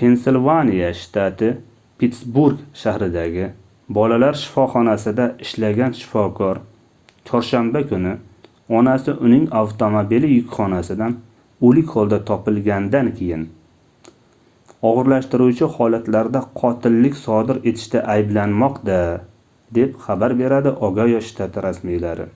[0.00, 1.48] pensilvaniya shtati
[2.02, 3.44] pittsburg shahridagi
[3.98, 6.58] bolalar shifoxonasida ishlagan shifokor
[7.30, 8.14] chorshanba kuni
[8.80, 11.14] onasi uning avtomobili yukxonasidan
[11.70, 13.44] oʻlik holda topilgandan keyin
[14.92, 18.98] ogʻirlashtiruvchi holatlarda qotillik sodir etishda ayblanmoqda
[19.80, 22.28] deb xabar beradi ogayo shtati rasmiylari